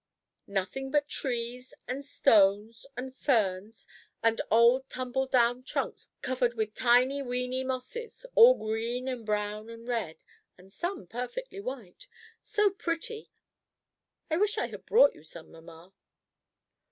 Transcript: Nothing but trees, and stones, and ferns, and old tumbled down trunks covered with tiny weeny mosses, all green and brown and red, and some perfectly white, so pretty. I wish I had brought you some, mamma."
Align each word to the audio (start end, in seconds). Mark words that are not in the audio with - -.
Nothing 0.47 0.89
but 0.89 1.07
trees, 1.07 1.75
and 1.87 2.03
stones, 2.03 2.87
and 2.97 3.13
ferns, 3.15 3.85
and 4.23 4.41
old 4.49 4.89
tumbled 4.89 5.29
down 5.29 5.61
trunks 5.61 6.11
covered 6.23 6.55
with 6.55 6.73
tiny 6.73 7.21
weeny 7.21 7.63
mosses, 7.63 8.25
all 8.33 8.55
green 8.55 9.07
and 9.07 9.23
brown 9.23 9.69
and 9.69 9.87
red, 9.87 10.23
and 10.57 10.73
some 10.73 11.05
perfectly 11.05 11.59
white, 11.59 12.07
so 12.41 12.71
pretty. 12.71 13.29
I 14.27 14.37
wish 14.37 14.57
I 14.57 14.69
had 14.69 14.87
brought 14.87 15.13
you 15.13 15.23
some, 15.23 15.51
mamma." 15.51 15.93